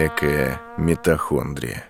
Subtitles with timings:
[0.00, 1.84] Экая митохондрия.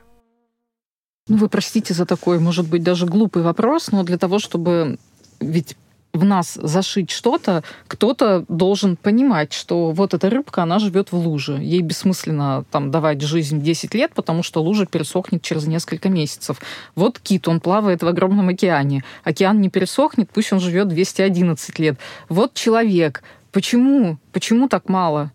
[1.28, 4.98] Ну, вы простите за такой, может быть, даже глупый вопрос, но для того, чтобы...
[5.40, 5.76] Ведь
[6.14, 11.58] в нас зашить что-то, кто-то должен понимать, что вот эта рыбка, она живет в луже.
[11.60, 16.62] Ей бессмысленно там давать жизнь 10 лет, потому что лужа пересохнет через несколько месяцев.
[16.94, 19.04] Вот кит, он плавает в огромном океане.
[19.22, 21.98] Океан не пересохнет, пусть он живет 211 лет.
[22.30, 23.22] Вот человек.
[23.52, 24.16] Почему?
[24.32, 25.30] Почему так мало?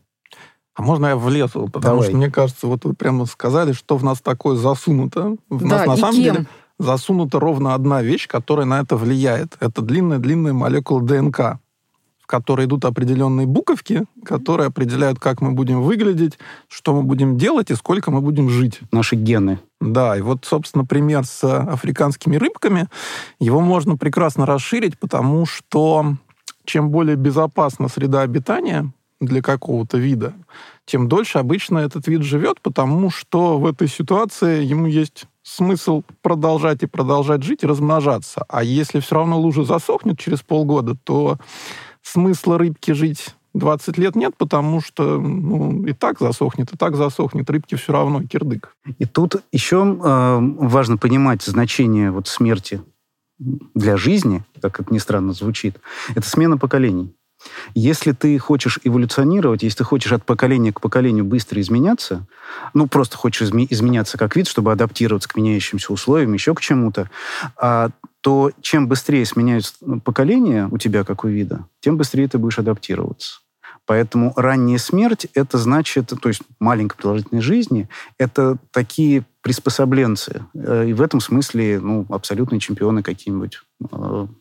[0.75, 1.69] А можно я влезу?
[1.71, 2.07] Потому Давай.
[2.07, 5.35] что мне кажется, вот вы прямо сказали, что в нас такое засунуто.
[5.49, 6.23] В да, нас на самом кем?
[6.23, 6.45] деле
[6.79, 9.55] засунута ровно одна вещь, которая на это влияет.
[9.59, 11.59] Это длинная-длинная молекула ДНК,
[12.19, 17.69] в которой идут определенные буковки, которые определяют, как мы будем выглядеть, что мы будем делать
[17.69, 18.79] и сколько мы будем жить.
[18.91, 19.59] Наши гены.
[19.79, 22.87] Да, и вот, собственно, пример с африканскими рыбками,
[23.39, 26.15] его можно прекрасно расширить, потому что
[26.65, 28.91] чем более безопасна среда обитания,
[29.25, 30.33] для какого-то вида,
[30.85, 36.83] тем дольше обычно этот вид живет, потому что в этой ситуации ему есть смысл продолжать
[36.83, 38.45] и продолжать жить и размножаться.
[38.47, 41.37] А если все равно лужа засохнет через полгода, то
[42.01, 47.49] смысла рыбки жить 20 лет нет, потому что ну, и так засохнет, и так засохнет.
[47.49, 48.75] Рыбки все равно кирдык.
[48.97, 52.81] И тут еще э, важно понимать значение вот смерти
[53.39, 55.79] для жизни, как это ни странно звучит.
[56.15, 57.13] Это смена поколений.
[57.73, 62.25] Если ты хочешь эволюционировать, если ты хочешь от поколения к поколению быстро изменяться,
[62.73, 67.09] ну, просто хочешь изме- изменяться как вид, чтобы адаптироваться к меняющимся условиям, еще к чему-то,
[67.57, 67.89] а,
[68.21, 73.39] то чем быстрее сменяются поколения у тебя как у вида, тем быстрее ты будешь адаптироваться.
[73.85, 80.45] Поэтому ранняя смерть— это значит, то есть маленькая продолжительность жизни— это такие приспособленцы.
[80.53, 83.59] Э, и в этом смысле ну, абсолютные чемпионы какие-нибудь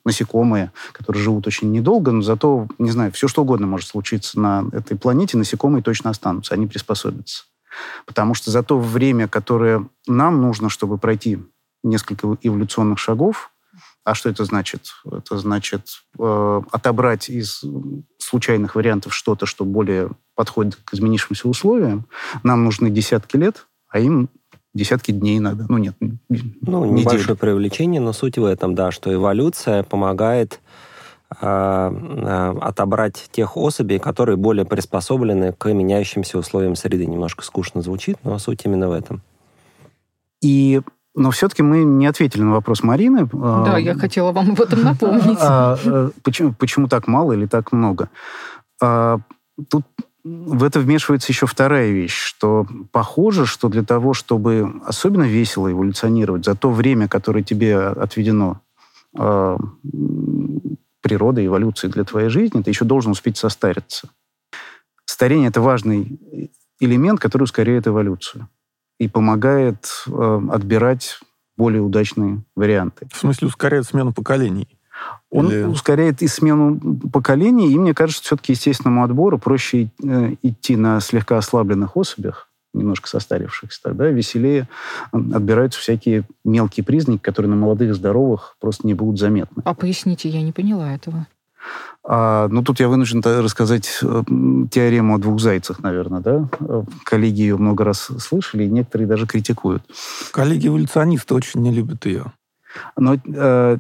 [0.05, 4.65] насекомые, которые живут очень недолго, но зато, не знаю, все что угодно может случиться на
[4.73, 7.45] этой планете, насекомые точно останутся, они приспособятся.
[8.07, 11.39] Потому что за то время, которое нам нужно, чтобы пройти
[11.83, 13.51] несколько эволюционных шагов,
[14.05, 14.89] а что это значит?
[15.05, 15.89] Это значит
[16.19, 17.65] э, отобрать из
[18.19, 22.07] случайных вариантов что-то, что более подходит к изменившимся условиям.
[22.43, 24.29] Нам нужны десятки лет, а им
[24.75, 25.67] десятки дней надо.
[25.69, 27.01] Ну, нет, Ну, недели.
[27.01, 30.61] небольшое привлечение, но суть в этом, да, что эволюция помогает
[31.31, 37.07] э, э, отобрать тех особей, которые более приспособлены к меняющимся условиям среды.
[37.07, 39.23] Немножко скучно звучит, но суть именно в этом.
[40.43, 40.81] И
[41.15, 43.29] но все-таки мы не ответили на вопрос Марины.
[43.33, 45.39] Да, я хотела вам об этом напомнить.
[45.41, 48.09] А, а, почему, почему так мало или так много?
[48.81, 49.19] А,
[49.69, 49.85] тут
[50.25, 56.45] в это вмешивается еще вторая вещь, что похоже, что для того, чтобы особенно весело эволюционировать
[56.45, 58.61] за то время, которое тебе отведено
[61.03, 64.09] природой, эволюцией для твоей жизни, ты еще должен успеть состариться.
[65.05, 66.19] Старение— это важный
[66.81, 68.49] элемент, который ускоряет эволюцию
[68.99, 71.19] и помогает э, отбирать
[71.57, 73.09] более удачные варианты.
[73.13, 74.79] В смысле ускоряет смену поколений?
[75.33, 75.63] Он Или...
[75.63, 76.79] ускоряет и смену
[77.11, 83.09] поколений, и мне кажется, все-таки естественному отбору проще э, идти на слегка ослабленных особях, немножко
[83.09, 84.69] состарившихся, тогда веселее
[85.11, 89.63] отбираются всякие мелкие признаки, которые на молодых здоровых просто не будут заметны.
[89.65, 91.27] А поясните, я не поняла этого.
[92.05, 94.23] А, ну, тут я вынужден рассказать э,
[94.71, 96.49] теорему о двух зайцах, наверное, да?
[97.05, 99.83] Коллеги ее много раз слышали, и некоторые даже критикуют.
[100.33, 102.33] Коллеги-эволюционисты очень не любят ее.
[102.97, 103.79] Но, э,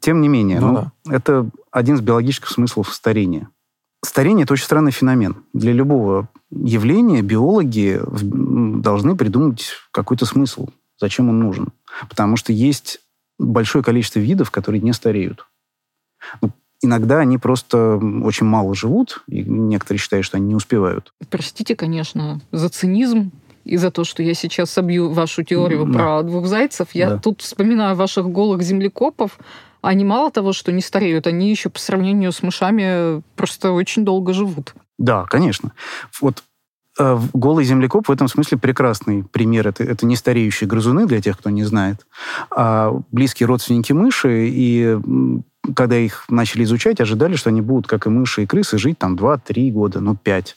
[0.00, 1.14] тем не менее, ну, ну, да.
[1.14, 3.48] это один из биологических смыслов старения.
[4.04, 5.44] Старение– это очень странный феномен.
[5.52, 8.00] Для любого явления биологи
[8.82, 11.68] должны придумать какой-то смысл, зачем он нужен.
[12.08, 13.00] Потому что есть
[13.38, 15.46] большое количество видов, которые не стареют.
[16.40, 16.50] Ну,
[16.82, 21.12] Иногда они просто очень мало живут, и некоторые считают, что они не успевают.
[21.28, 23.32] Простите, конечно, за цинизм
[23.64, 25.92] и за то, что я сейчас собью вашу теорию да.
[25.92, 26.88] про двух зайцев.
[26.92, 27.18] Я да.
[27.18, 29.38] тут вспоминаю ваших голых землекопов.
[29.82, 34.32] Они мало того, что не стареют, они еще по сравнению с мышами просто очень долго
[34.32, 34.74] живут.
[34.98, 35.72] Да, конечно.
[36.20, 36.42] Вот
[36.98, 39.68] э, голый землекоп в этом смысле прекрасный пример.
[39.68, 42.06] Это, это не стареющие грызуны, для тех, кто не знает,
[42.50, 44.48] а близкие родственники мыши.
[44.48, 44.98] И
[45.74, 49.16] когда их начали изучать, ожидали, что они будут, как и мыши и крысы, жить там
[49.16, 50.56] 2-3 года, ну 5.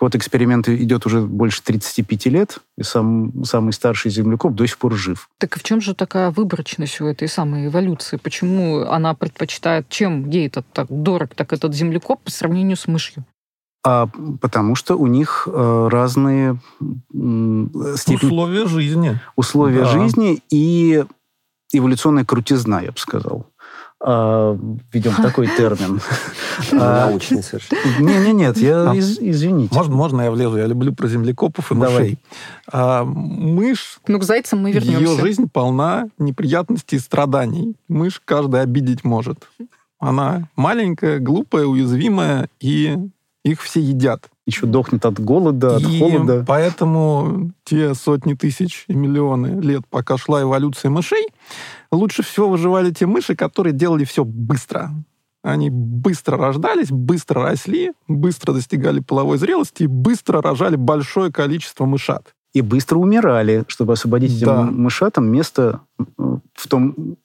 [0.00, 4.94] Вот, эксперимент идет уже больше 35 лет, и сам, самый старший землекоп до сих пор
[4.94, 5.28] жив.
[5.38, 8.16] Так в чем же такая выборочность у этой самой эволюции?
[8.16, 13.24] Почему она предпочитает, чем ей этот так дорог, так этот землекоп по сравнению с мышью?
[13.82, 14.08] А,
[14.40, 18.26] потому что у них э, разные э, степени...
[18.26, 19.20] Условия жизни.
[19.36, 19.86] Условия да.
[19.86, 21.04] жизни и
[21.72, 23.46] эволюционная крутизна, я бы сказал.
[24.02, 24.58] А,
[24.92, 26.00] введем такой термин.
[26.72, 27.80] Научный совершенно.
[28.00, 29.74] Не-не, нет, я извините.
[29.74, 30.56] Можно, можно я влезу?
[30.56, 32.18] Я люблю про землекопов и мышей.
[32.72, 34.00] А, мышь...
[34.06, 35.00] Ну, к зайцам мы вернемся.
[35.00, 37.76] Ее жизнь полна неприятностей и страданий.
[37.88, 39.46] Мышь каждый обидеть может.
[39.98, 42.96] Она маленькая, глупая, уязвимая, и
[43.44, 44.30] их все едят.
[44.50, 46.44] Еще дохнет от голода, от и холода.
[46.46, 51.26] поэтому те сотни тысяч и миллионы лет, пока шла эволюция мышей,
[51.92, 54.90] лучше всего выживали те мыши, которые делали все быстро.
[55.42, 62.34] Они быстро рождались, быстро росли, быстро достигали половой зрелости и быстро рожали большое количество мышат.
[62.52, 64.62] И быстро умирали, чтобы освободить этим Да.
[64.62, 66.04] мышатам место э,
[66.54, 67.16] в том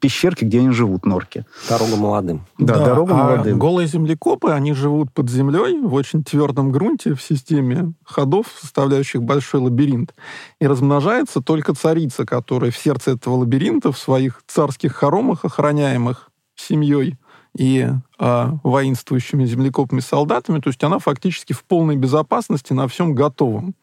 [0.00, 1.44] пещерке, где они живут, норке.
[1.68, 2.40] Дорога молодым.
[2.58, 3.58] Да, дорога а молодым.
[3.58, 9.60] голые землекопы, они живут под землей в очень твердом грунте в системе ходов, составляющих большой
[9.60, 10.14] лабиринт.
[10.60, 17.16] И размножается только царица, которая в сердце этого лабиринта, в своих царских хоромах, охраняемых семьей
[17.56, 17.86] и
[18.18, 23.74] а, воинствующими землекопыми солдатами, то есть она фактически в полной безопасности на всем готовом.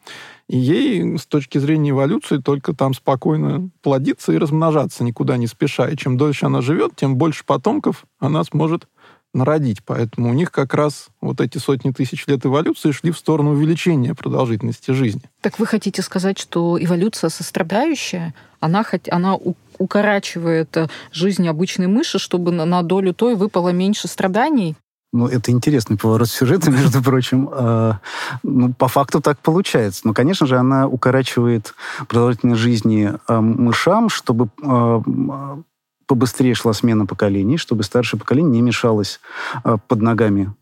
[0.48, 5.88] И ей, с точки зрения эволюции, только там спокойно плодиться и размножаться, никуда не спеша.
[5.88, 8.88] И чем дольше она живет, тем больше потомков она сможет
[9.32, 9.84] народить.
[9.84, 14.14] Поэтому у них как раз вот эти сотни тысяч лет эволюции шли в сторону увеличения
[14.14, 15.22] продолжительности жизни.
[15.40, 19.36] Так вы хотите сказать, что эволюция сострадающая, она, хоть, она
[19.80, 24.76] укорачивает э, жизнь обычной мыши, чтобы на, долю той выпало меньше страданий?
[25.12, 27.48] Ну, это интересный поворот сюжета, между прочим.
[27.50, 28.00] А,
[28.44, 30.02] Ну, по факту так получается.
[30.04, 31.74] Но, конечно же, она укорачивает
[32.06, 35.02] продолжительность жизни а, мышам, чтобы а,
[36.06, 39.20] побыстрее шла смена поколений, чтобы старшее поколение не мешалось
[39.62, 40.52] под ногами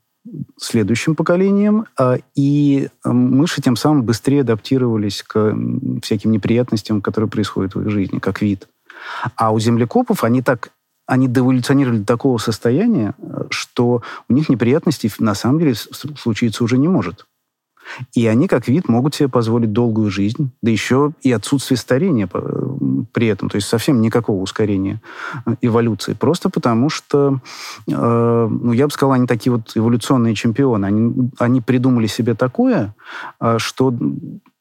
[0.59, 5.57] следующим поколениям, а, и мыши тем самым быстрее адаптировались к
[6.03, 8.69] всяким неприятностям, которые происходят в их жизни, как вид.
[9.37, 10.71] А у землекопов они так
[11.07, 13.15] они доэволюционировали до такого состояния,
[13.49, 17.25] что у них неприятностей на самом деле случиться уже не может.
[18.15, 23.27] И они, как вид, могут себе позволить долгую жизнь, да еще и отсутствие старения при
[23.27, 25.01] этом, то есть совсем никакого ускорения
[25.47, 26.13] э, эволюции.
[26.13, 27.41] Просто потому что,
[27.87, 30.87] э, ну, я бы сказал, они такие вот эволюционные чемпионы.
[30.87, 32.95] Они, они придумали себе такое,
[33.41, 33.95] э, что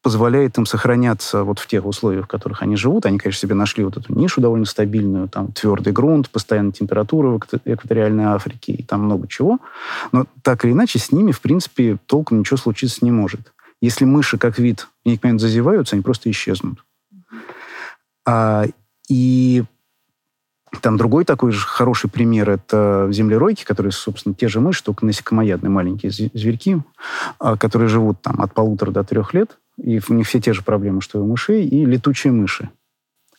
[0.08, 3.06] позволяет им сохраняться вот в тех условиях, в которых они живут.
[3.06, 7.40] Они, конечно, себе нашли вот эту нишу довольно стабильную, там твердый грунт, постоянная температура в
[7.40, 9.60] экват- экваториальной Африке и там много чего.
[10.14, 13.52] Но так или иначе с ними, в принципе, толком ничего случиться не может.
[13.82, 16.86] Если мыши как вид в некий момент зазеваются, они просто исчезнут.
[18.26, 18.64] А,
[19.10, 19.66] и
[20.82, 25.70] там другой такой же хороший пример– это землеройки, которые, собственно, те же мыши, только насекомоядные
[25.70, 26.78] маленькие зв- зверьки,
[27.40, 30.62] а, которые живут там от полутора до трех лет, и у них все те же
[30.64, 32.70] проблемы, что и у мышей, и летучие мыши,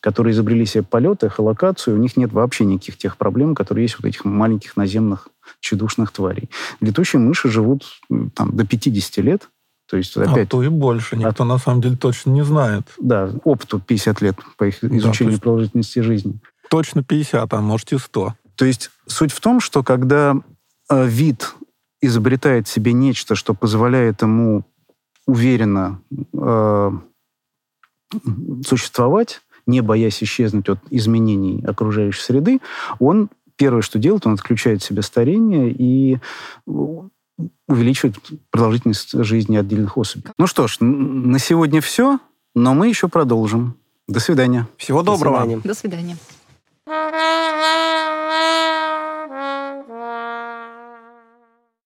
[0.01, 4.07] которые изобрели себе полет, эхолокацию, у них нет вообще никаких тех проблем, которые есть у
[4.07, 5.29] этих маленьких наземных
[5.61, 6.49] чудушных тварей.
[6.81, 7.85] Летучие мыши живут
[8.35, 9.49] там до 50 лет,
[9.91, 11.17] то есть А опять, то и больше.
[11.17, 12.85] Никто на самом деле точно не знает.
[13.01, 16.39] да, опыту 50 лет по их Да, изучению есть- продолжительности жизни.
[16.71, 18.35] Точно 50, а может и 100.
[18.55, 20.35] То есть суть в том, что когда
[20.91, 21.55] э, вид
[22.03, 24.65] изобретает себе нечто, что позволяет ему
[25.29, 26.01] уверенно
[26.33, 26.91] э,
[28.67, 32.61] существовать, не боясь исчезнуть от изменений окружающей среды,
[32.99, 36.19] он первое, что делает, он отключает себе старение и
[37.69, 38.17] увеличивает
[38.51, 40.31] продолжительность жизни отдельных особей.
[40.39, 42.19] Ну что ж, на сегодня все,
[42.55, 43.75] но мы еще продолжим.
[44.09, 44.67] До свидания.
[44.79, 45.43] Всего До доброго.
[45.43, 45.61] свидания.
[45.63, 46.17] До свидания.
[46.87, 47.98] Thank you.